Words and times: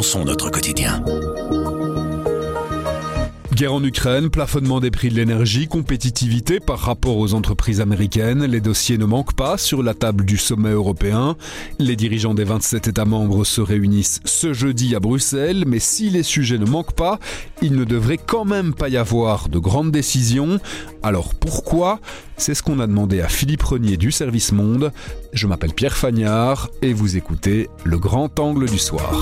repensons 0.00 0.24
notre 0.24 0.48
quotidien. 0.48 1.04
Guerre 3.60 3.74
en 3.74 3.84
Ukraine, 3.84 4.30
plafonnement 4.30 4.80
des 4.80 4.90
prix 4.90 5.10
de 5.10 5.16
l'énergie, 5.16 5.68
compétitivité 5.68 6.60
par 6.60 6.78
rapport 6.78 7.18
aux 7.18 7.34
entreprises 7.34 7.82
américaines, 7.82 8.46
les 8.46 8.62
dossiers 8.62 8.96
ne 8.96 9.04
manquent 9.04 9.34
pas 9.34 9.58
sur 9.58 9.82
la 9.82 9.92
table 9.92 10.24
du 10.24 10.38
sommet 10.38 10.70
européen. 10.70 11.36
Les 11.78 11.96
dirigeants 11.96 12.32
des 12.32 12.44
27 12.44 12.88
États 12.88 13.04
membres 13.04 13.44
se 13.44 13.60
réunissent 13.60 14.20
ce 14.24 14.54
jeudi 14.54 14.94
à 14.94 15.00
Bruxelles, 15.00 15.64
mais 15.66 15.80
si 15.80 16.08
les 16.08 16.22
sujets 16.22 16.56
ne 16.56 16.64
manquent 16.64 16.94
pas, 16.94 17.18
il 17.60 17.76
ne 17.76 17.84
devrait 17.84 18.16
quand 18.16 18.46
même 18.46 18.72
pas 18.72 18.88
y 18.88 18.96
avoir 18.96 19.50
de 19.50 19.58
grandes 19.58 19.90
décisions. 19.90 20.58
Alors 21.02 21.34
pourquoi? 21.34 22.00
C'est 22.38 22.54
ce 22.54 22.62
qu'on 22.62 22.80
a 22.80 22.86
demandé 22.86 23.20
à 23.20 23.28
Philippe 23.28 23.64
Renier 23.64 23.98
du 23.98 24.10
Service 24.10 24.52
Monde. 24.52 24.90
Je 25.34 25.46
m'appelle 25.46 25.74
Pierre 25.74 25.98
Fagnard 25.98 26.70
et 26.80 26.94
vous 26.94 27.18
écoutez 27.18 27.68
Le 27.84 27.98
Grand 27.98 28.40
Angle 28.40 28.70
du 28.70 28.78
Soir. 28.78 29.12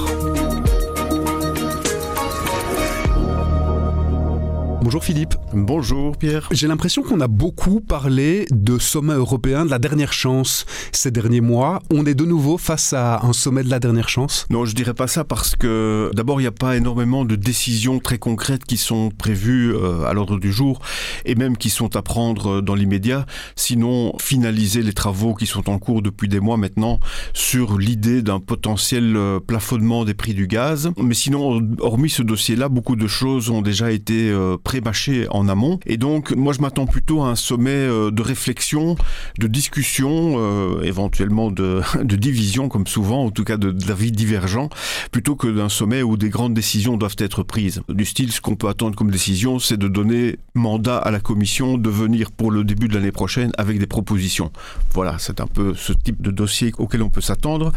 Bonjour 4.88 5.04
Philippe. 5.04 5.34
Bonjour 5.52 6.16
Pierre. 6.16 6.48
J'ai 6.50 6.66
l'impression 6.66 7.02
qu'on 7.02 7.20
a 7.20 7.28
beaucoup 7.28 7.82
parlé 7.82 8.46
de 8.50 8.78
sommet 8.78 9.12
européen 9.12 9.66
de 9.66 9.70
la 9.70 9.78
dernière 9.78 10.14
chance 10.14 10.64
ces 10.92 11.10
derniers 11.10 11.42
mois. 11.42 11.80
On 11.92 12.06
est 12.06 12.14
de 12.14 12.24
nouveau 12.24 12.56
face 12.56 12.94
à 12.94 13.20
un 13.22 13.34
sommet 13.34 13.62
de 13.62 13.68
la 13.68 13.80
dernière 13.80 14.08
chance? 14.08 14.46
Non, 14.48 14.64
je 14.64 14.74
dirais 14.74 14.94
pas 14.94 15.06
ça 15.06 15.24
parce 15.24 15.56
que 15.56 16.10
d'abord, 16.14 16.40
il 16.40 16.44
n'y 16.44 16.48
a 16.48 16.52
pas 16.52 16.74
énormément 16.74 17.26
de 17.26 17.36
décisions 17.36 17.98
très 17.98 18.16
concrètes 18.16 18.64
qui 18.64 18.78
sont 18.78 19.10
prévues 19.10 19.74
euh, 19.74 20.06
à 20.06 20.14
l'ordre 20.14 20.38
du 20.38 20.50
jour 20.50 20.80
et 21.26 21.34
même 21.34 21.58
qui 21.58 21.68
sont 21.68 21.94
à 21.94 22.00
prendre 22.00 22.62
dans 22.62 22.74
l'immédiat. 22.74 23.26
Sinon, 23.56 24.14
finaliser 24.18 24.80
les 24.80 24.94
travaux 24.94 25.34
qui 25.34 25.44
sont 25.44 25.68
en 25.68 25.78
cours 25.78 26.00
depuis 26.00 26.28
des 26.28 26.40
mois 26.40 26.56
maintenant 26.56 26.98
sur 27.34 27.76
l'idée 27.76 28.22
d'un 28.22 28.40
potentiel 28.40 29.16
euh, 29.16 29.38
plafonnement 29.38 30.06
des 30.06 30.14
prix 30.14 30.32
du 30.32 30.46
gaz. 30.46 30.90
Mais 30.96 31.12
sinon, 31.12 31.60
hormis 31.80 32.08
ce 32.08 32.22
dossier-là, 32.22 32.70
beaucoup 32.70 32.96
de 32.96 33.06
choses 33.06 33.50
ont 33.50 33.60
déjà 33.60 33.90
été 33.90 34.30
euh, 34.30 34.56
pré-mâché 34.80 35.26
en 35.30 35.48
amont. 35.48 35.80
Et 35.86 35.96
donc, 35.96 36.32
moi, 36.32 36.52
je 36.52 36.60
m'attends 36.60 36.86
plutôt 36.86 37.22
à 37.22 37.28
un 37.28 37.36
sommet 37.36 37.70
euh, 37.70 38.10
de 38.10 38.22
réflexion, 38.22 38.96
de 39.38 39.46
discussion, 39.46 40.36
euh, 40.36 40.82
éventuellement 40.82 41.50
de, 41.50 41.80
de, 42.02 42.16
division, 42.16 42.68
comme 42.68 42.86
souvent, 42.86 43.24
en 43.24 43.30
tout 43.30 43.44
cas 43.44 43.56
d'avis 43.56 44.12
divergents, 44.12 44.68
plutôt 45.10 45.36
que 45.36 45.48
d'un 45.48 45.68
sommet 45.68 46.02
où 46.02 46.16
des 46.16 46.28
grandes 46.28 46.54
décisions 46.54 46.96
doivent 46.96 47.16
être 47.18 47.42
prises. 47.42 47.82
Du 47.88 48.04
style, 48.04 48.32
ce 48.32 48.40
qu'on 48.40 48.56
peut 48.56 48.68
attendre 48.68 48.96
comme 48.96 49.10
décision, 49.10 49.58
c'est 49.58 49.76
de 49.76 49.88
donner 49.88 50.38
mandat 50.54 50.98
à 50.98 51.10
la 51.10 51.20
Commission 51.20 51.78
de 51.78 51.90
venir 51.90 52.30
pour 52.30 52.50
le 52.50 52.64
début 52.64 52.88
de 52.88 52.94
l'année 52.94 53.12
prochaine 53.12 53.52
avec 53.58 53.78
des 53.78 53.86
propositions. 53.86 54.50
Voilà, 54.94 55.16
c'est 55.18 55.40
un 55.40 55.46
peu 55.46 55.74
ce 55.74 55.92
type 55.92 56.20
de 56.22 56.30
dossier 56.30 56.72
auquel 56.78 57.02
on 57.02 57.10
peut 57.10 57.20
s'attendre. 57.20 57.72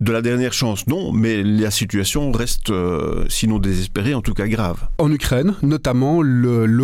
De 0.00 0.12
la 0.12 0.22
dernière 0.22 0.52
chance, 0.52 0.86
non, 0.86 1.12
mais 1.12 1.42
la 1.42 1.70
situation 1.70 2.30
reste, 2.32 2.70
euh, 2.70 3.24
sinon 3.28 3.58
désespérée, 3.58 4.14
en 4.14 4.22
tout 4.22 4.34
cas 4.34 4.46
grave. 4.46 4.86
En 4.98 5.10
Ukraine, 5.10 5.54
notamment, 5.62 6.22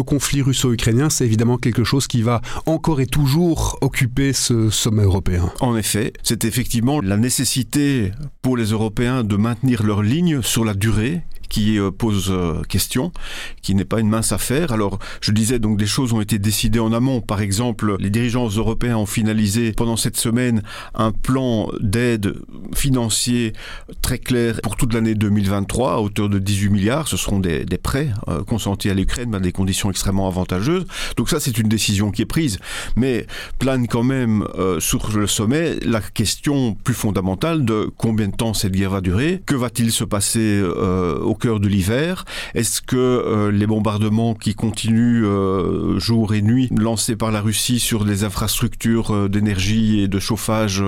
conflit 0.03 0.43
russo-ukrainien, 0.43 1.11
c'est 1.11 1.25
évidemment 1.25 1.57
quelque 1.57 1.85
chose 1.85 2.07
qui 2.07 2.23
va 2.23 2.41
encore 2.67 3.01
et 3.01 3.07
toujours 3.07 3.79
occuper 3.81 4.33
ce 4.33 4.71
sommet 4.71 5.05
européen. 5.05 5.51
En 5.61 5.77
effet, 5.77 6.13
c'est 6.23 6.45
effectivement 6.45 7.01
la 7.01 7.17
nécessité 7.17 8.13
pour 8.43 8.57
les 8.57 8.67
Européens 8.67 9.25
de 9.25 9.37
maintenir 9.37 9.83
leur 9.83 10.03
ligne 10.03 10.43
sur 10.43 10.65
la 10.65 10.75
durée 10.75 11.23
qui 11.53 11.79
euh, 11.79 11.91
pose 11.91 12.31
euh, 12.31 12.63
question, 12.63 13.13
qui 13.61 13.75
n'est 13.75 13.85
pas 13.85 14.01
une 14.01 14.09
mince 14.09 14.33
affaire. 14.33 14.73
Alors, 14.73 14.99
je 15.21 15.33
disais 15.33 15.59
donc 15.59 15.77
des 15.77 15.87
choses 15.87 16.15
ont 16.15 16.23
été 16.23 16.39
décidées 16.39 16.79
en 16.79 16.95
amont. 16.95 17.21
Par 17.21 17.43
exemple, 17.43 17.97
les 18.01 18.09
dirigeants 18.09 18.49
européens 18.49 18.97
ont 18.97 19.07
finalisé 19.07 19.73
pendant 19.73 19.99
cette 19.99 20.17
semaine 20.17 20.63
un 20.95 21.13
plan 21.13 21.69
d'aide 21.79 22.37
financier 22.75 23.53
très 24.01 24.17
clair 24.17 24.61
pour 24.63 24.77
toute 24.77 24.95
l'année 24.95 25.15
2023 25.15 25.93
à 25.93 25.99
hauteur 25.99 26.31
de 26.31 26.39
18 26.39 26.71
milliards. 26.71 27.07
Ce 27.07 27.19
seront 27.19 27.39
des, 27.39 27.67
prêts 27.83 28.09
euh, 28.29 28.43
consentis 28.45 28.89
à 28.89 28.95
l'Ukraine 28.95 29.29
des 29.43 29.53
conditions 29.53 29.91
extrêmement 29.91 30.29
avantageuses. 30.29 30.87
Donc 31.17 31.29
ça, 31.29 31.41
c'est 31.41 31.59
une 31.59 31.69
décision 31.69 32.11
qui 32.11 32.23
est 32.23 32.27
prise. 32.27 32.59
Mais 32.97 33.27
plane 33.59 33.87
quand 33.89 34.03
même 34.03 34.47
euh, 34.59 34.81
sur 34.81 35.17
le 35.17 35.27
sommet 35.27 35.77
la 35.85 36.01
question 36.01 36.75
plus 36.75 36.95
fondamentale 36.95 37.65
de 37.65 37.91
combien 37.97 38.29
de 38.29 38.37
temps 38.37 38.55
cette 38.55 38.73
guerre 38.73 38.91
va 38.91 39.01
durer, 39.01 39.43
que 39.47 39.55
va-t-il 39.55 39.91
se 39.93 40.05
passer 40.05 40.61
euh, 40.63 41.19
au 41.19 41.35
cœur 41.35 41.61
de 41.61 41.69
l'hiver? 41.69 42.25
Est-ce 42.55 42.83
que 42.83 42.97
euh, 42.97 43.51
les 43.51 43.67
bombardements 43.67 44.35
qui 44.35 44.55
continuent 44.55 45.25
euh, 45.25 45.99
jour 45.99 46.35
et 46.35 46.43
nuit 46.43 46.69
lancés 46.77 47.17
par 47.17 47.31
la 47.31 47.41
Russie 47.41 47.81
sur 47.81 48.05
les 48.05 48.25
infrastructures 48.25 49.29
d'énergie 49.29 50.01
et 50.01 50.09
de 50.09 50.19
chauffage 50.19 50.83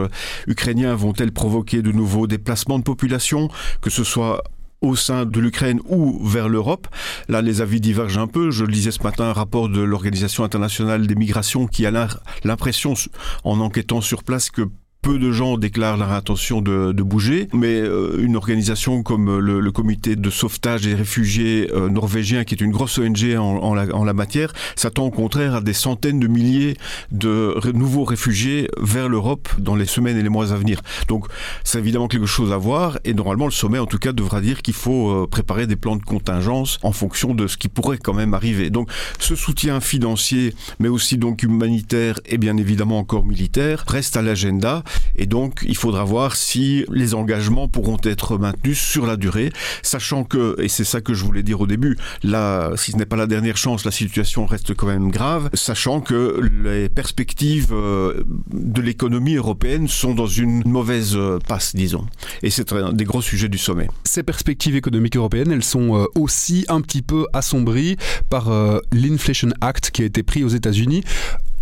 ukrainiens 0.46 0.94
vont-elles 0.94 1.32
provoquer 1.32 1.82
de 1.82 1.92
nouveaux 1.92 2.26
déplacements 2.26 2.78
de 2.78 2.84
population, 2.84 3.48
que 3.80 3.90
ce 3.90 4.04
soit 4.04 4.42
au 4.84 4.96
sein 4.96 5.24
de 5.24 5.40
l'Ukraine 5.40 5.80
ou 5.88 6.24
vers 6.26 6.48
l'Europe. 6.48 6.86
Là, 7.28 7.42
les 7.42 7.60
avis 7.60 7.80
divergent 7.80 8.18
un 8.18 8.26
peu. 8.26 8.50
Je 8.50 8.64
lisais 8.64 8.90
ce 8.90 9.02
matin 9.02 9.24
un 9.24 9.32
rapport 9.32 9.68
de 9.68 9.80
l'Organisation 9.80 10.44
internationale 10.44 11.06
des 11.06 11.14
migrations 11.14 11.66
qui 11.66 11.86
a 11.86 12.08
l'impression, 12.44 12.94
en 13.44 13.60
enquêtant 13.60 14.00
sur 14.00 14.22
place, 14.22 14.50
que 14.50 14.68
peu 15.04 15.18
de 15.18 15.32
gens 15.32 15.58
déclarent 15.58 15.98
leur 15.98 16.12
intention 16.12 16.62
de, 16.62 16.92
de 16.92 17.02
bouger, 17.02 17.48
mais 17.52 17.74
euh, 17.74 18.16
une 18.22 18.36
organisation 18.36 19.02
comme 19.02 19.38
le, 19.38 19.60
le, 19.60 19.70
comité 19.70 20.16
de 20.16 20.30
sauvetage 20.30 20.80
des 20.80 20.94
réfugiés 20.94 21.70
euh, 21.74 21.90
norvégiens, 21.90 22.44
qui 22.44 22.54
est 22.54 22.62
une 22.62 22.70
grosse 22.70 22.96
ONG 22.96 23.36
en, 23.36 23.42
en, 23.42 23.74
la, 23.74 23.94
en, 23.94 24.02
la, 24.02 24.14
matière, 24.14 24.54
s'attend 24.76 25.04
au 25.04 25.10
contraire 25.10 25.56
à 25.56 25.60
des 25.60 25.74
centaines 25.74 26.20
de 26.20 26.26
milliers 26.26 26.78
de 27.12 27.54
nouveaux 27.74 28.04
réfugiés 28.04 28.70
vers 28.80 29.10
l'Europe 29.10 29.50
dans 29.58 29.76
les 29.76 29.84
semaines 29.84 30.16
et 30.16 30.22
les 30.22 30.30
mois 30.30 30.52
à 30.52 30.56
venir. 30.56 30.80
Donc 31.06 31.26
c'est 31.64 31.78
évidemment 31.78 32.08
quelque 32.08 32.24
chose 32.24 32.50
à 32.50 32.56
voir, 32.56 32.98
et 33.04 33.12
normalement 33.12 33.44
le 33.44 33.52
sommet 33.52 33.78
en 33.78 33.86
tout 33.86 33.98
cas 33.98 34.12
devra 34.12 34.40
dire 34.40 34.62
qu'il 34.62 34.72
faut 34.72 35.10
euh, 35.10 35.26
préparer 35.26 35.66
des 35.66 35.76
plans 35.76 35.96
de 35.96 36.02
contingence 36.02 36.78
en 36.82 36.92
fonction 36.92 37.34
de 37.34 37.46
ce 37.46 37.58
qui 37.58 37.68
pourrait 37.68 37.98
quand 37.98 38.14
même 38.14 38.32
arriver. 38.32 38.70
Donc 38.70 38.88
ce 39.18 39.36
soutien 39.36 39.80
financier, 39.80 40.54
mais 40.78 40.88
aussi 40.88 41.18
donc 41.18 41.42
humanitaire 41.42 42.20
et 42.24 42.38
bien 42.38 42.56
évidemment 42.56 42.98
encore 43.00 43.26
militaire, 43.26 43.84
reste 43.86 44.16
à 44.16 44.22
l'agenda. 44.22 44.82
Et 45.16 45.26
donc, 45.26 45.64
il 45.66 45.76
faudra 45.76 46.04
voir 46.04 46.36
si 46.36 46.84
les 46.90 47.14
engagements 47.14 47.68
pourront 47.68 47.98
être 48.02 48.38
maintenus 48.38 48.78
sur 48.78 49.06
la 49.06 49.16
durée, 49.16 49.52
sachant 49.82 50.24
que, 50.24 50.56
et 50.60 50.68
c'est 50.68 50.84
ça 50.84 51.00
que 51.00 51.14
je 51.14 51.24
voulais 51.24 51.42
dire 51.42 51.60
au 51.60 51.66
début, 51.66 51.96
là, 52.22 52.72
si 52.76 52.92
ce 52.92 52.96
n'est 52.96 53.06
pas 53.06 53.16
la 53.16 53.26
dernière 53.26 53.56
chance, 53.56 53.84
la 53.84 53.90
situation 53.90 54.46
reste 54.46 54.74
quand 54.74 54.86
même 54.86 55.10
grave, 55.10 55.50
sachant 55.54 56.00
que 56.00 56.40
les 56.64 56.88
perspectives 56.88 57.72
euh, 57.72 58.24
de 58.52 58.82
l'économie 58.82 59.36
européenne 59.36 59.88
sont 59.88 60.14
dans 60.14 60.26
une 60.26 60.62
mauvaise 60.66 61.16
euh, 61.16 61.38
passe, 61.46 61.74
disons. 61.74 62.06
Et 62.42 62.50
c'est 62.50 62.72
un 62.72 62.92
des 62.92 63.04
gros 63.04 63.22
sujets 63.22 63.48
du 63.48 63.58
sommet. 63.58 63.88
Ces 64.04 64.22
perspectives 64.22 64.76
économiques 64.76 65.16
européennes, 65.16 65.52
elles 65.52 65.64
sont 65.64 65.96
euh, 65.96 66.04
aussi 66.16 66.64
un 66.68 66.80
petit 66.80 67.02
peu 67.02 67.26
assombries 67.32 67.96
par 68.30 68.50
l'Inflation 68.92 69.50
Act 69.60 69.90
qui 69.90 70.02
a 70.02 70.04
été 70.04 70.22
pris 70.22 70.44
aux 70.44 70.48
États-Unis 70.48 71.02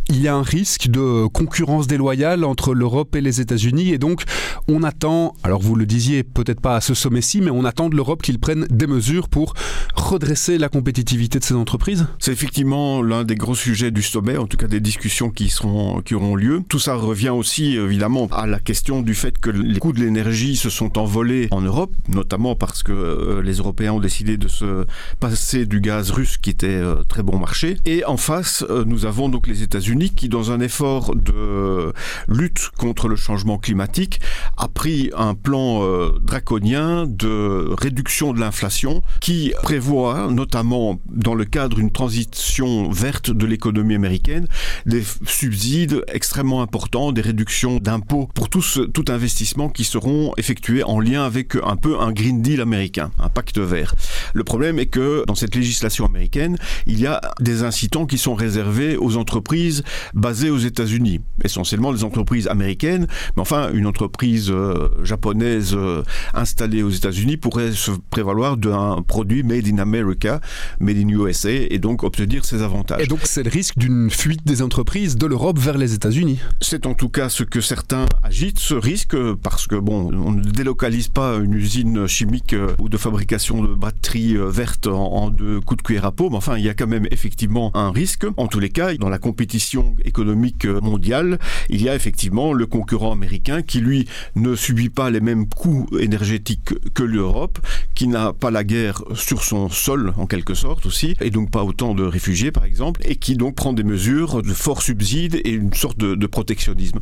il 0.08 0.20
y 0.20 0.28
a 0.28 0.34
un 0.34 0.42
risque 0.42 0.88
de 0.88 1.26
concurrence 1.26 1.86
déloyale 1.86 2.44
entre 2.44 2.74
l'Europe 2.74 3.14
et 3.16 3.20
les 3.20 3.40
États-Unis 3.40 3.90
et 3.90 3.98
donc 3.98 4.24
on 4.68 4.82
attend, 4.82 5.34
alors 5.42 5.60
vous 5.60 5.74
le 5.74 5.86
disiez 5.86 6.22
peut-être 6.22 6.60
pas 6.60 6.76
à 6.76 6.80
ce 6.80 6.94
sommet-ci, 6.94 7.40
mais 7.40 7.50
on 7.50 7.64
attend 7.64 7.88
de 7.88 7.96
l'Europe 7.96 8.22
qu'il 8.22 8.38
prenne 8.38 8.66
des 8.70 8.86
mesures 8.86 9.28
pour 9.28 9.54
redresser 9.94 10.58
la 10.58 10.68
compétitivité 10.68 11.38
de 11.38 11.44
ces 11.44 11.54
entreprises 11.54 12.06
C'est 12.18 12.32
effectivement 12.32 13.02
l'un 13.02 13.24
des 13.24 13.34
gros 13.34 13.54
sujets 13.54 13.90
du 13.90 14.02
sommet, 14.02 14.36
en 14.36 14.46
tout 14.46 14.56
cas 14.56 14.66
des 14.66 14.80
discussions 14.80 15.30
qui, 15.30 15.48
seront, 15.48 16.00
qui 16.02 16.14
auront 16.14 16.36
lieu. 16.36 16.62
Tout 16.69 16.78
ça 16.78 16.94
revient 16.94 17.30
aussi 17.30 17.76
évidemment 17.76 18.26
à 18.32 18.46
la 18.46 18.58
question 18.58 19.02
du 19.02 19.14
fait 19.14 19.38
que 19.38 19.50
les 19.50 19.78
coûts 19.78 19.92
de 19.92 20.00
l'énergie 20.00 20.56
se 20.56 20.70
sont 20.70 20.98
envolés 20.98 21.48
en 21.50 21.60
Europe, 21.60 21.92
notamment 22.08 22.54
parce 22.54 22.82
que 22.82 22.92
euh, 22.92 23.42
les 23.42 23.54
Européens 23.54 23.92
ont 23.92 24.00
décidé 24.00 24.36
de 24.36 24.48
se 24.48 24.86
passer 25.20 25.66
du 25.66 25.80
gaz 25.80 26.10
russe 26.10 26.36
qui 26.36 26.50
était 26.50 26.66
euh, 26.69 27.02
très 27.04 27.22
bon 27.22 27.38
marché. 27.38 27.76
Et 27.84 28.04
en 28.04 28.16
face, 28.16 28.64
euh, 28.69 28.84
nous 28.86 29.06
avons 29.06 29.28
donc 29.28 29.46
les 29.46 29.62
États-Unis 29.62 29.91
qui, 29.98 30.28
dans 30.28 30.50
un 30.50 30.60
effort 30.60 31.14
de 31.14 31.92
lutte 32.28 32.70
contre 32.76 33.08
le 33.08 33.17
changement 33.17 33.58
climatique, 33.58 34.20
a 34.56 34.69
pris 34.69 35.11
un 35.17 35.34
plan 35.34 35.82
euh, 35.82 36.19
draconien 36.20 37.06
de 37.06 37.75
réduction 37.78 38.32
de 38.32 38.40
l'inflation 38.40 39.02
qui 39.20 39.52
prévoit, 39.62 40.28
notamment 40.31 41.00
dans 41.06 41.34
le 41.34 41.44
cadre 41.44 41.76
d'une 41.76 41.90
transition 41.90 42.90
verte 42.90 43.31
de 43.31 43.46
l'économie 43.46 43.94
américaine, 43.94 44.46
des 44.87 45.02
subsides 45.26 46.05
extrêmement 46.08 46.62
importants, 46.62 47.12
des 47.12 47.20
réductions 47.20 47.79
d'impôts 47.79 48.29
pour 48.34 48.49
tous, 48.49 48.81
tout 48.93 49.05
investissement 49.08 49.69
qui 49.69 49.84
seront 49.84 50.32
effectués 50.37 50.82
en 50.82 51.00
lien 51.00 51.25
avec 51.25 51.56
un 51.56 51.76
peu 51.76 52.00
un 52.00 52.12
Green 52.12 52.43
Deal 52.43 52.61
américain, 52.61 53.11
un 53.19 53.29
pacte 53.29 53.58
vert. 53.58 53.94
Le 54.34 54.44
problème 54.44 54.79
est 54.79 54.87
que 54.87 55.25
dans 55.26 55.34
cette 55.34 55.55
législation 55.55 56.05
américaine, 56.06 56.56
il 56.87 57.00
y 57.00 57.06
a 57.06 57.20
des 57.40 57.62
incitants 57.62 58.06
qui 58.06 58.19
sont 58.19 58.34
réservés 58.34 58.96
aux 58.96 59.17
entreprises 59.17 59.82
basées 60.14 60.50
aux 60.50 60.58
États-Unis, 60.58 61.20
essentiellement 61.44 61.93
des 61.93 62.05
entreprises 62.05 62.49
américaines, 62.49 63.06
mais 63.37 63.43
enfin 63.43 63.70
une 63.73 63.87
entreprise 63.87 64.50
euh, 64.50 64.88
japonaise 65.02 65.75
euh, 65.75 66.02
installée 66.34 66.82
aux 66.82 66.90
États-Unis 66.90 67.37
pourrait 67.37 67.73
se 67.73 67.93
prévaloir 68.11 68.56
d'un 68.56 69.02
produit 69.06 69.43
made 69.43 69.67
in 69.67 69.79
America, 69.79 70.40
made 70.81 70.99
in 70.99 71.08
USA, 71.08 71.50
et 71.50 71.79
donc 71.79 72.02
obtenir 72.02 72.44
ses 72.44 72.62
avantages. 72.62 73.02
Et 73.02 73.06
donc 73.06 73.20
c'est 73.25 73.43
le 73.43 73.50
risque 73.50 73.79
d'une 73.79 74.11
fuite 74.11 74.44
des 74.44 74.62
entreprises 74.62 74.71
de 74.72 75.26
l'Europe 75.26 75.58
vers 75.58 75.76
les 75.76 75.92
États-Unis. 75.92 76.38
C'est 76.62 76.86
en 76.86 76.94
tout 76.94 77.10
cas 77.10 77.28
ce 77.28 77.44
que 77.44 77.60
certains 77.60 78.06
agitent, 78.22 78.58
ce 78.58 78.72
risque, 78.74 79.14
parce 79.42 79.66
que 79.66 79.76
bon, 79.76 80.10
on 80.14 80.32
ne 80.32 80.42
délocalise 80.42 81.08
pas 81.08 81.36
une 81.36 81.52
usine 81.52 82.06
chimique 82.06 82.54
euh, 82.54 82.74
ou 82.78 82.88
de 82.88 82.96
fabrication 82.96 83.62
de 83.62 83.74
batteries 83.74 84.36
vertes 84.38 84.86
en, 84.86 85.28
deux 85.28 85.60
coups 85.60 85.78
de 85.78 85.82
cuillère 85.82 86.06
à 86.06 86.12
peau, 86.12 86.30
mais 86.30 86.36
enfin 86.36 86.56
il 86.56 86.64
y 86.64 86.70
a 86.70 86.74
quand 86.74 86.86
même 86.86 87.06
effectivement 87.10 87.70
un 87.76 87.90
risque. 87.90 88.24
En 88.38 88.46
tous 88.46 88.60
les 88.60 88.70
cas, 88.70 88.94
dans 88.94 89.10
la 89.10 89.19
compétition 89.19 89.94
économique 90.06 90.64
mondiale, 90.64 91.38
il 91.69 91.82
y 91.82 91.90
a 91.90 91.94
effectivement 91.94 92.54
le 92.54 92.64
concurrent 92.66 93.12
américain 93.12 93.60
qui 93.60 93.80
lui 93.80 94.08
ne 94.36 94.56
subit 94.56 94.88
pas 94.88 95.10
les 95.10 95.20
mêmes 95.20 95.48
coûts 95.48 95.86
énergétiques 96.00 96.72
que 96.94 97.02
l'Europe, 97.02 97.58
qui 97.94 98.08
n'a 98.08 98.32
pas 98.32 98.50
la 98.50 98.64
guerre 98.64 99.02
sur 99.14 99.44
son 99.44 99.69
sol 99.69 100.14
en 100.16 100.26
quelque 100.26 100.54
sorte 100.54 100.86
aussi, 100.86 101.14
et 101.20 101.30
donc 101.30 101.50
pas 101.50 101.62
autant 101.62 101.94
de 101.94 102.04
réfugiés 102.04 102.52
par 102.52 102.64
exemple, 102.64 103.02
et 103.04 103.16
qui 103.16 103.36
donc 103.36 103.54
prend 103.54 103.74
des 103.74 103.84
mesures 103.84 104.42
de 104.42 104.62
forts 104.62 104.82
subsides 104.82 105.41
et 105.44 105.50
une 105.50 105.75
sorte 105.75 105.99
de, 105.99 106.26
protectionnisme. 106.26 107.00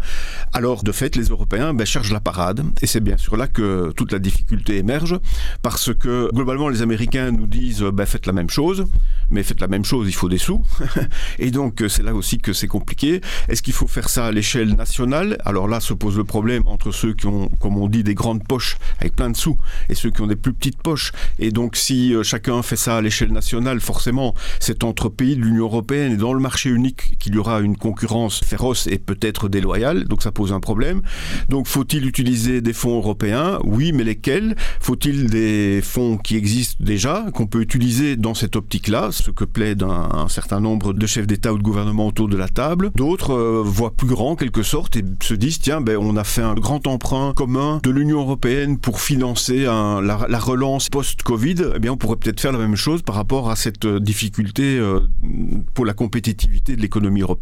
Alors 0.54 0.82
de 0.82 0.92
fait, 0.92 1.14
les 1.14 1.26
Européens 1.26 1.74
ben, 1.74 1.84
cherchent 1.84 2.10
la 2.10 2.20
parade, 2.20 2.64
et 2.80 2.86
c'est 2.86 3.00
bien 3.00 3.18
sûr 3.18 3.36
là 3.36 3.46
que 3.46 3.92
toute 3.94 4.12
la 4.12 4.18
difficulté 4.18 4.78
émerge, 4.78 5.20
parce 5.60 5.94
que 5.94 6.30
globalement 6.32 6.70
les 6.70 6.80
Américains 6.80 7.30
nous 7.30 7.46
disent 7.46 7.82
ben, 7.82 8.06
faites 8.06 8.26
la 8.26 8.32
même 8.32 8.48
chose, 8.48 8.86
mais 9.30 9.42
faites 9.42 9.60
la 9.60 9.68
même 9.68 9.84
chose, 9.84 10.08
il 10.08 10.14
faut 10.14 10.30
des 10.30 10.38
sous, 10.38 10.62
et 11.38 11.50
donc 11.50 11.84
c'est 11.88 12.02
là 12.02 12.14
aussi 12.14 12.38
que 12.38 12.54
c'est 12.54 12.66
compliqué. 12.66 13.20
Est-ce 13.48 13.62
qu'il 13.62 13.74
faut 13.74 13.86
faire 13.86 14.08
ça 14.08 14.26
à 14.26 14.32
l'échelle 14.32 14.74
nationale? 14.74 15.36
Alors 15.44 15.68
là 15.68 15.80
se 15.80 15.92
pose 15.92 16.16
le 16.16 16.24
problème 16.24 16.62
entre 16.66 16.92
ceux 16.92 17.12
qui 17.12 17.26
ont, 17.26 17.48
comme 17.60 17.76
on 17.76 17.88
dit, 17.88 18.02
des 18.02 18.14
grandes 18.14 18.42
poches 18.42 18.78
avec 19.00 19.14
plein 19.14 19.28
de 19.28 19.36
sous, 19.36 19.58
et 19.90 19.94
ceux 19.94 20.10
qui 20.10 20.22
ont 20.22 20.26
des 20.26 20.36
plus 20.36 20.54
petites 20.54 20.82
poches. 20.82 21.12
Et 21.38 21.50
donc 21.50 21.76
si 21.76 22.14
euh, 22.14 22.22
chacun 22.22 22.62
fait 22.62 22.76
ça 22.76 22.96
à 22.96 23.02
l'échelle 23.02 23.32
nationale, 23.32 23.80
forcément, 23.80 24.34
c'est 24.60 24.82
entre 24.82 25.10
pays 25.10 25.36
de 25.36 25.42
l'Union 25.42 25.64
européenne 25.64 26.12
et 26.12 26.16
dans 26.16 26.32
le 26.32 26.40
marché 26.40 26.70
unique 26.70 27.18
qu'il 27.18 27.34
y 27.34 27.38
aura 27.38 27.49
une 27.58 27.76
concurrence 27.76 28.40
féroce 28.44 28.86
et 28.86 28.98
peut-être 28.98 29.48
déloyale, 29.48 30.04
donc 30.04 30.22
ça 30.22 30.32
pose 30.32 30.52
un 30.52 30.60
problème. 30.60 31.02
Donc 31.48 31.66
faut-il 31.66 32.06
utiliser 32.06 32.60
des 32.60 32.72
fonds 32.72 32.96
européens? 32.96 33.58
Oui, 33.64 33.92
mais 33.92 34.04
lesquels? 34.04 34.54
Faut-il 34.80 35.28
des 35.28 35.80
fonds 35.82 36.16
qui 36.16 36.36
existent 36.36 36.82
déjà, 36.84 37.26
qu'on 37.34 37.46
peut 37.46 37.60
utiliser 37.60 38.16
dans 38.16 38.34
cette 38.34 38.56
optique-là, 38.56 39.08
ce 39.10 39.30
que 39.30 39.44
plaide 39.44 39.82
un, 39.82 40.28
certain 40.28 40.60
nombre 40.60 40.92
de 40.92 41.06
chefs 41.06 41.26
d'État 41.26 41.52
ou 41.52 41.58
de 41.58 41.62
gouvernement 41.62 42.06
autour 42.06 42.28
de 42.28 42.36
la 42.36 42.48
table? 42.48 42.90
D'autres 42.94 43.34
euh, 43.34 43.62
voient 43.64 43.92
plus 43.92 44.06
grand, 44.06 44.30
en 44.30 44.36
quelque 44.36 44.62
sorte, 44.62 44.96
et 44.96 45.04
se 45.22 45.34
disent, 45.34 45.58
tiens, 45.58 45.80
ben, 45.80 45.96
on 45.98 46.16
a 46.16 46.24
fait 46.24 46.42
un 46.42 46.54
grand 46.54 46.86
emprunt 46.86 47.32
commun 47.34 47.80
de 47.82 47.90
l'Union 47.90 48.20
européenne 48.20 48.78
pour 48.78 49.00
financer 49.00 49.64
la 49.64 50.38
relance 50.38 50.88
post-Covid, 50.88 51.56
eh 51.74 51.78
bien, 51.78 51.92
on 51.92 51.96
pourrait 51.96 52.16
peut-être 52.16 52.40
faire 52.40 52.52
la 52.52 52.58
même 52.58 52.76
chose 52.76 53.02
par 53.02 53.14
rapport 53.14 53.50
à 53.50 53.56
cette 53.56 53.84
euh, 53.84 54.00
difficulté 54.00 54.78
euh, 54.78 55.00
pour 55.74 55.84
la 55.84 55.92
compétitivité 55.92 56.76
de 56.76 56.80
l'économie 56.80 57.22
européenne 57.22 57.39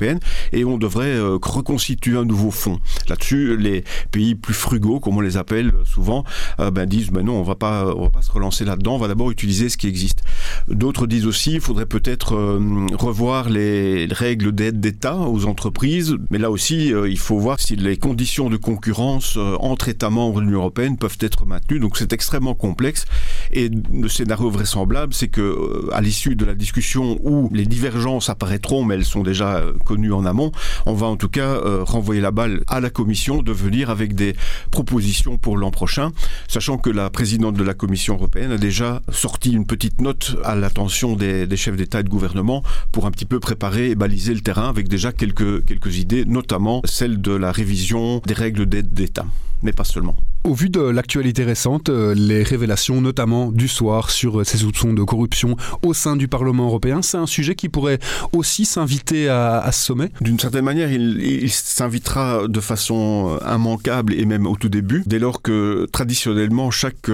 et 0.53 0.65
on 0.65 0.79
devrait 0.79 1.06
euh, 1.06 1.39
reconstituer 1.43 2.17
un 2.17 2.25
nouveau 2.25 2.50
fonds. 2.50 2.81
Là-dessus, 3.09 3.56
les 3.56 3.85
pays 4.11 4.35
plus 4.35 4.55
frugaux, 4.55 5.00
comme 5.00 5.17
on 5.17 5.21
les 5.21 5.37
appelle 5.37 5.73
souvent, 5.85 6.25
euh, 6.61 6.71
ben, 6.71 6.87
disent 6.87 7.11
ben 7.11 7.23
non, 7.23 7.35
on 7.35 7.43
va 7.43 7.55
pas, 7.55 7.87
on 7.95 8.03
va 8.03 8.11
pas 8.11 8.23
se 8.23 8.33
relancer 8.33 8.65
là-dedans, 8.65 8.97
on 8.97 8.99
va 8.99 9.09
d'abord 9.09 9.31
utiliser 9.31 9.69
ce 9.69 9.77
qui 9.77 9.89
existe. 9.89 10.23
D'autres 10.69 11.06
disent 11.06 11.27
aussi, 11.27 11.55
il 11.55 11.61
faudrait 11.61 11.87
peut-être 11.87 12.35
euh, 12.35 12.87
revoir 12.95 13.49
les 13.49 14.06
règles 14.11 14.53
d'aide 14.53 14.81
d'État 14.81 15.17
aux 15.17 15.47
entreprises, 15.47 16.17
mais 16.31 16.39
là 16.39 16.50
aussi, 16.50 16.89
il 16.89 17.19
faut 17.19 17.39
voir 17.39 17.61
si 17.61 17.77
les 17.77 17.97
conditions 17.97 18.50
de 18.50 18.56
concurrence 18.56 19.37
entre 19.59 19.89
États 19.89 20.11
membres 20.11 20.41
de 20.41 20.47
l'Union 20.47 20.61
européenne 20.61 20.97
peuvent 20.97 21.19
être 21.21 21.47
maintenues. 21.47 21.81
Donc 21.81 21.97
c'est 21.97 22.12
extrêmement 22.12 22.55
complexe 22.55 23.05
et 23.53 23.71
le 23.93 24.09
scénario 24.09 24.50
vraisemblable, 24.50 25.15
c'est 25.15 25.29
que 25.29 25.89
à 25.93 26.00
l'issue 26.00 26.37
de 26.37 26.45
la 26.45 26.55
discussion 26.55 27.19
où 27.23 27.50
les 27.53 27.67
divergences 27.67 28.29
apparaîtront, 28.29 28.85
mais 28.85 28.95
elles 28.95 29.05
sont 29.05 29.23
déjà 29.23 29.62
connues 29.88 30.12
en 30.12 30.26
amont, 30.26 30.52
on 30.85 30.93
va 30.93 31.06
en 31.06 31.17
tout 31.17 31.31
cas 31.31 31.49
euh, 31.49 31.82
renvoyer 31.82 32.20
la 32.20 32.31
balle 32.31 32.62
à 32.67 32.81
la 32.81 32.90
Commission 32.90 33.43
de 33.43 33.52
venir 33.52 33.88
avec 33.88 34.14
des 34.14 34.37
propositions 34.70 35.38
pour 35.38 35.56
l'an 35.56 35.70
prochain, 35.70 36.12
sachant 36.46 36.76
que 36.76 36.90
la 36.90 37.08
présidente 37.08 37.55
de 37.55 37.64
la 37.64 37.73
Commission 37.73 38.14
européenne 38.14 38.52
a 38.52 38.58
déjà 38.58 39.00
sorti 39.11 39.52
une 39.52 39.64
petite 39.64 40.02
note 40.02 40.37
à 40.44 40.55
l'attention 40.55 41.17
des, 41.17 41.46
des 41.46 41.56
chefs 41.56 41.76
d'État 41.76 42.00
et 42.00 42.02
de 42.02 42.11
gouvernement 42.11 42.62
pour 42.93 43.06
un 43.06 43.11
petit 43.11 43.25
peu 43.25 43.40
préparer 43.40 43.90
et 43.90 43.94
baliser 43.94 44.35
le 44.35 44.40
terrain 44.40 44.69
avec 44.69 44.88
déjà 44.88 45.11
quelques, 45.11 45.64
quelques 45.64 45.96
idées, 45.96 46.26
notamment 46.26 46.82
celle 46.85 47.23
de 47.23 47.32
la 47.32 47.50
révision 47.50 48.20
des 48.26 48.35
règles 48.35 48.67
d'aide 48.67 48.93
d'État, 48.93 49.25
mais 49.62 49.73
pas 49.73 49.85
seulement. 49.85 50.17
Au 50.49 50.55
vu 50.55 50.71
de 50.71 50.81
l'actualité 50.81 51.45
récente, 51.45 51.91
euh, 51.91 52.15
les 52.15 52.43
révélations 52.43 53.03
notamment 53.03 53.53
du 53.53 53.69
soir 53.69 54.11
sur 54.11 54.41
euh, 54.41 54.45
ces 54.45 54.56
soupçons 54.56 54.95
de 54.95 55.03
corruption 55.03 55.59
au 55.83 55.93
sein 55.93 56.17
du 56.17 56.27
Parlement 56.27 56.65
européen, 56.65 57.03
c'est 57.03 57.19
un 57.19 57.27
sujet 57.27 57.55
qui 57.55 57.69
pourrait 57.69 57.99
aussi 58.33 58.65
s'inviter 58.65 59.29
à, 59.29 59.59
à 59.59 59.73
ce 59.73 59.85
sommet 59.85 60.11
D'une 60.23 60.39
certaine 60.39 60.65
manière, 60.65 60.91
il, 60.91 61.21
il 61.21 61.50
s'invitera 61.50 62.49
de 62.49 62.61
façon 62.61 63.37
euh, 63.43 63.55
immanquable 63.55 64.15
et 64.15 64.25
même 64.25 64.47
au 64.47 64.56
tout 64.56 64.71
début, 64.71 65.03
dès 65.05 65.19
lors 65.19 65.43
que 65.43 65.87
traditionnellement 65.93 66.71
chaque 66.71 67.11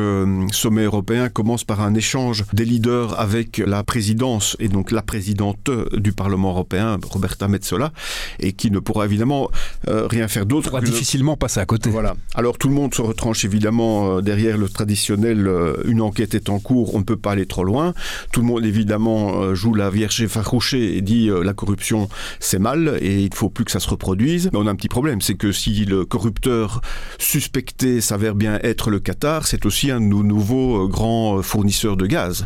sommet 0.53 0.85
européen 0.85 1.29
commence 1.29 1.65
par 1.65 1.81
un 1.81 1.97
échange 1.97 2.45
des 2.53 2.65
leaders 2.65 3.19
avec 3.19 3.59
la 3.59 3.83
présidence 3.83 4.57
et 4.61 4.69
donc 4.69 4.93
la 4.93 5.03
présidente 5.03 5.73
du 5.93 6.13
Parlement 6.13 6.51
européen, 6.51 7.01
Roberta 7.03 7.49
Metsola, 7.49 7.93
et 8.39 8.53
qui 8.53 8.71
ne 8.71 8.79
pourra 8.79 9.07
évidemment 9.07 9.51
rien 9.89 10.29
faire 10.29 10.47
d'autre. 10.47 10.69
pourra 10.69 10.83
difficilement 10.83 11.37
passer 11.37 11.59
à 11.59 11.67
côté. 11.67 11.91
Voilà. 11.91 12.15
Alors 12.37 12.59
tout 12.59 12.69
le 12.69 12.75
monde 12.75 12.95
se 12.95 13.03
retranche 13.25 13.47
évidemment 13.47 14.19
euh, 14.19 14.21
derrière 14.21 14.59
le 14.59 14.69
traditionnel 14.69 15.49
euh, 15.49 15.76
une 15.87 16.03
enquête 16.03 16.35
est 16.35 16.50
en 16.50 16.59
cours, 16.59 16.94
on 16.94 16.99
ne 16.99 17.05
peut 17.05 17.17
pas 17.17 17.32
aller 17.32 17.47
trop 17.47 17.65
loin. 17.65 17.94
Tout 18.32 18.41
le 18.41 18.47
monde 18.47 18.67
évidemment 18.67 19.41
euh, 19.41 19.55
joue 19.55 19.73
la 19.73 19.88
vierge 19.88 20.21
effarouchée 20.21 20.99
et 20.99 21.00
dit 21.00 21.31
la 21.43 21.55
corruption 21.55 22.11
c'est 22.38 22.59
mal 22.59 22.99
et 23.00 23.23
il 23.23 23.31
ne 23.31 23.35
faut 23.35 23.49
plus 23.49 23.65
que 23.65 23.71
ça 23.71 23.81
se 23.81 23.88
reproduise. 23.88 24.50
Mais 24.53 24.59
on 24.59 24.67
a 24.67 24.71
un 24.71 24.75
petit 24.75 24.91
problème, 24.91 25.23
c'est 25.23 25.37
que 25.37 25.53
si 25.53 25.87
le 25.87 26.05
corrupteur 26.05 26.82
suspecté 27.19 28.03
s'avère 28.03 28.35
bien 28.35 28.59
être 28.62 28.91
le 28.91 29.00
Qatar, 29.00 29.47
c'est 29.47 29.65
aussi 29.65 29.91
un 29.91 30.03
de 30.03 30.06
nos 30.06 30.23
nouveaux 30.23 30.87
grands 30.87 31.41
fournisseurs 31.41 31.97
de 31.97 32.06
gaz. 32.06 32.44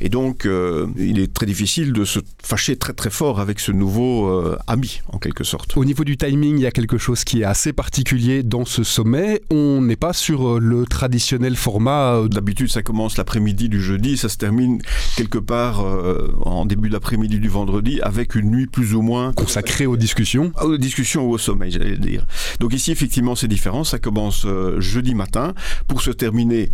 Et 0.00 0.08
donc 0.08 0.48
il 0.96 1.18
est 1.18 1.34
très 1.34 1.46
difficile 1.46 1.92
de 1.92 2.06
se 2.06 2.20
fâcher 2.42 2.76
très 2.76 2.94
très 2.94 3.10
fort 3.10 3.40
avec 3.40 3.60
ce 3.60 3.72
nouveau 3.72 4.56
ami 4.66 5.02
en 5.12 5.18
quelque 5.18 5.44
sorte. 5.44 5.76
Au 5.76 5.84
niveau 5.84 6.04
du 6.04 6.16
timing, 6.16 6.56
il 6.56 6.62
y 6.62 6.66
a 6.66 6.70
quelque 6.70 6.96
chose 6.96 7.24
qui 7.24 7.42
est 7.42 7.44
assez 7.44 7.74
particulier 7.74 8.42
dans 8.42 8.64
ce 8.64 8.84
sommet. 8.84 9.42
On 9.50 9.82
n'est 9.82 9.96
pas 10.04 10.12
sur 10.12 10.46
euh, 10.46 10.58
le 10.60 10.84
traditionnel 10.84 11.56
format 11.56 12.16
euh, 12.16 12.28
D'habitude, 12.28 12.68
ça 12.68 12.82
commence 12.82 13.16
l'après-midi 13.16 13.70
du 13.70 13.80
jeudi, 13.80 14.18
ça 14.18 14.28
se 14.28 14.36
termine 14.36 14.82
quelque 15.16 15.38
part 15.38 15.80
euh, 15.80 16.30
en 16.44 16.66
début 16.66 16.90
d'après-midi 16.90 17.40
du 17.40 17.48
vendredi 17.48 18.02
avec 18.02 18.34
une 18.34 18.50
nuit 18.50 18.66
plus 18.66 18.94
ou 18.94 19.00
moins 19.00 19.32
consacré 19.32 19.86
aux 19.86 19.96
discussions. 19.96 20.52
aux 20.60 20.76
discussions 20.76 21.26
ou 21.26 21.30
au 21.30 21.38
sommeil, 21.38 21.70
j'allais 21.70 21.96
dire. 21.96 22.26
Donc 22.60 22.74
ici, 22.74 22.92
effectivement, 22.92 23.34
c'est 23.34 23.48
différent. 23.48 23.82
Ça 23.82 23.98
commence 23.98 24.46
jeudi 24.76 25.14
matin 25.14 25.54
pour 25.88 26.02
se 26.02 26.10
terminer 26.10 26.70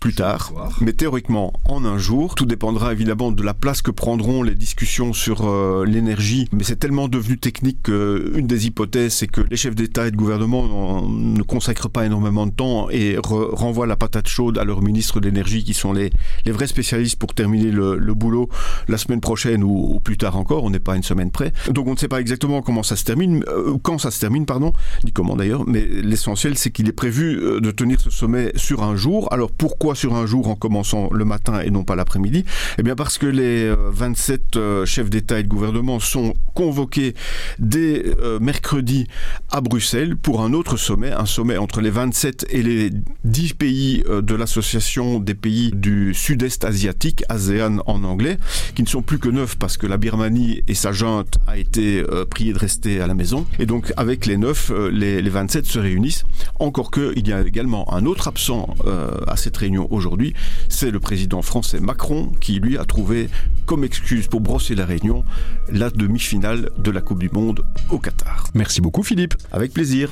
plus 0.00 0.14
tard, 0.14 0.52
mais 0.80 0.92
théoriquement 0.92 1.52
en 1.64 1.84
un 1.84 1.98
jour. 1.98 2.34
Tout 2.34 2.46
dépendra 2.46 2.92
évidemment 2.92 3.32
de 3.32 3.42
la 3.42 3.54
place 3.54 3.82
que 3.82 3.90
prendront 3.90 4.42
les 4.42 4.54
discussions 4.54 5.12
sur 5.12 5.46
euh, 5.48 5.84
l'énergie, 5.86 6.48
mais 6.52 6.64
c'est 6.64 6.76
tellement 6.76 7.08
devenu 7.08 7.38
technique 7.38 7.82
qu'une 7.84 8.46
des 8.46 8.66
hypothèses, 8.66 9.14
c'est 9.14 9.26
que 9.26 9.40
les 9.50 9.56
chefs 9.56 9.74
d'État 9.74 10.06
et 10.06 10.10
de 10.10 10.16
gouvernement 10.16 10.60
en- 10.60 11.08
ne 11.08 11.42
consacrent 11.42 11.88
pas 11.90 12.04
énormément 12.06 12.46
de 12.46 12.52
temps 12.52 12.88
et 12.90 13.16
re- 13.16 13.54
renvoient 13.54 13.86
la 13.86 13.96
patate 13.96 14.28
chaude 14.28 14.58
à 14.58 14.64
leurs 14.64 14.82
ministres 14.82 15.20
de 15.20 15.26
l'énergie 15.28 15.64
qui 15.64 15.74
sont 15.74 15.92
les, 15.92 16.10
les 16.44 16.52
vrais 16.52 16.66
spécialistes 16.66 17.18
pour 17.18 17.34
terminer 17.34 17.70
le, 17.70 17.96
le 17.96 18.14
boulot 18.14 18.48
la 18.88 18.98
semaine 18.98 19.20
prochaine 19.20 19.62
ou, 19.64 19.94
ou 19.94 20.00
plus 20.00 20.16
tard 20.18 20.36
encore, 20.36 20.64
on 20.64 20.70
n'est 20.70 20.78
pas 20.78 20.92
à 20.92 20.96
une 20.96 21.02
semaine 21.02 21.30
près. 21.30 21.52
Donc 21.70 21.86
on 21.86 21.92
ne 21.92 21.96
sait 21.96 22.08
pas 22.08 22.20
exactement 22.20 22.62
comment 22.62 22.82
ça 22.82 22.96
se 22.96 23.04
termine, 23.04 23.42
euh, 23.48 23.76
quand 23.82 23.98
ça 23.98 24.10
se 24.10 24.20
termine, 24.20 24.46
pardon, 24.46 24.72
ni 25.04 25.12
comment 25.12 25.36
d'ailleurs, 25.36 25.64
mais 25.66 25.84
l'essentiel 25.86 26.56
c'est 26.58 26.70
qu'il 26.70 26.88
est 26.88 26.92
prévu 26.92 27.38
euh, 27.38 27.60
de 27.60 27.70
tenir 27.70 28.00
ce 28.00 28.10
sommet 28.10 28.52
sur 28.56 28.82
un 28.82 28.96
jour. 28.96 29.32
Alors 29.32 29.50
pourquoi 29.50 29.85
sur 29.94 30.14
un 30.14 30.26
jour 30.26 30.48
en 30.48 30.54
commençant 30.54 31.08
le 31.12 31.24
matin 31.24 31.60
et 31.60 31.70
non 31.70 31.84
pas 31.84 31.96
l'après-midi 31.96 32.44
Eh 32.78 32.82
bien 32.82 32.94
parce 32.94 33.18
que 33.18 33.26
les 33.26 33.64
euh, 33.64 33.90
27 33.92 34.56
euh, 34.56 34.86
chefs 34.86 35.10
d'État 35.10 35.38
et 35.38 35.42
de 35.42 35.48
gouvernement 35.48 36.00
sont 36.00 36.34
convoqués 36.54 37.14
dès 37.58 38.04
euh, 38.20 38.38
mercredi 38.40 39.06
à 39.50 39.60
Bruxelles 39.60 40.16
pour 40.16 40.42
un 40.42 40.52
autre 40.52 40.76
sommet, 40.76 41.12
un 41.12 41.26
sommet 41.26 41.56
entre 41.56 41.80
les 41.80 41.90
27 41.90 42.46
et 42.50 42.62
les 42.62 42.90
10 43.24 43.54
pays 43.54 44.02
euh, 44.08 44.22
de 44.22 44.34
l'association 44.34 45.20
des 45.20 45.34
pays 45.34 45.70
du 45.74 46.14
sud-est 46.14 46.64
asiatique, 46.64 47.24
ASEAN 47.28 47.78
en 47.86 48.04
anglais, 48.04 48.38
qui 48.74 48.82
ne 48.82 48.88
sont 48.88 49.02
plus 49.02 49.18
que 49.18 49.28
neuf 49.28 49.56
parce 49.56 49.76
que 49.76 49.86
la 49.86 49.96
Birmanie 49.96 50.62
et 50.68 50.74
sa 50.74 50.92
junte 50.92 51.38
a 51.46 51.58
été 51.58 52.04
euh, 52.10 52.24
priée 52.24 52.52
de 52.52 52.58
rester 52.58 53.00
à 53.00 53.06
la 53.06 53.14
maison. 53.14 53.46
Et 53.58 53.66
donc 53.66 53.92
avec 53.96 54.26
les 54.26 54.36
neuf, 54.36 54.70
euh, 54.70 54.90
les, 54.90 55.22
les 55.22 55.30
27 55.30 55.66
se 55.66 55.78
réunissent. 55.78 56.24
Encore 56.58 56.90
que 56.90 57.12
il 57.16 57.28
y 57.28 57.32
a 57.32 57.40
également 57.42 57.92
un 57.92 58.06
autre 58.06 58.28
absent 58.28 58.74
euh, 58.86 59.10
à 59.26 59.36
cette 59.36 59.56
réunion 59.56 59.75
aujourd'hui, 59.78 60.34
c'est 60.68 60.90
le 60.90 61.00
président 61.00 61.42
français 61.42 61.80
Macron 61.80 62.32
qui 62.40 62.60
lui 62.60 62.78
a 62.78 62.84
trouvé 62.84 63.28
comme 63.66 63.84
excuse 63.84 64.26
pour 64.28 64.40
brosser 64.40 64.74
la 64.74 64.86
réunion 64.86 65.24
la 65.70 65.90
demi-finale 65.90 66.70
de 66.78 66.90
la 66.90 67.00
Coupe 67.00 67.18
du 67.18 67.30
Monde 67.30 67.62
au 67.90 67.98
Qatar. 67.98 68.48
Merci 68.54 68.80
beaucoup 68.80 69.02
Philippe. 69.02 69.34
Avec 69.52 69.72
plaisir. 69.72 70.10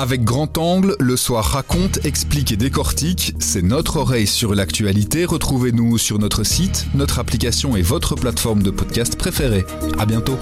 Avec 0.00 0.24
grand 0.24 0.56
angle, 0.56 0.96
le 0.98 1.14
soir 1.14 1.44
raconte, 1.44 2.02
explique 2.06 2.52
et 2.52 2.56
décortique. 2.56 3.34
C'est 3.38 3.60
notre 3.60 3.98
oreille 3.98 4.26
sur 4.26 4.54
l'actualité. 4.54 5.26
Retrouvez-nous 5.26 5.98
sur 5.98 6.18
notre 6.18 6.42
site, 6.42 6.86
notre 6.94 7.18
application 7.18 7.76
et 7.76 7.82
votre 7.82 8.14
plateforme 8.14 8.62
de 8.62 8.70
podcast 8.70 9.16
préférée. 9.16 9.66
À 9.98 10.06
bientôt. 10.06 10.38